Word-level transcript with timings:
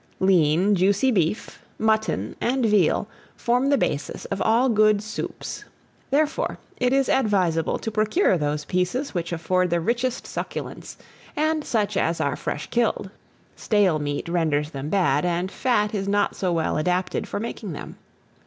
LEAN, 0.19 0.73
JUICY 0.73 1.11
BEEF, 1.11 1.61
MUTTON, 1.77 2.35
AND 2.41 2.65
VEAL, 2.65 3.07
form 3.35 3.69
the 3.69 3.77
basis 3.77 4.25
of 4.25 4.41
all 4.41 4.67
good 4.67 5.03
soups; 5.03 5.63
therefore 6.09 6.57
it 6.77 6.91
is 6.91 7.07
advisable 7.07 7.77
to 7.77 7.91
procure 7.91 8.35
those 8.35 8.65
pieces 8.65 9.13
which 9.13 9.31
afford 9.31 9.69
the 9.69 9.79
richest 9.79 10.25
succulence, 10.25 10.97
and 11.35 11.63
such 11.63 11.95
as 11.95 12.19
are 12.19 12.35
fresh 12.35 12.65
killed. 12.71 13.11
Stale 13.55 13.99
meat 13.99 14.27
renders 14.27 14.71
them 14.71 14.89
bad, 14.89 15.23
and 15.23 15.51
fat 15.51 15.93
is 15.93 16.07
not 16.07 16.35
so 16.35 16.51
well 16.51 16.77
adapted 16.79 17.27
for 17.27 17.39
making 17.39 17.73
them. 17.73 17.95